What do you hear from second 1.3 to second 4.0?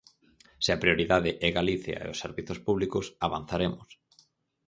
é Galicia e os servizos públicos, avanzaremos.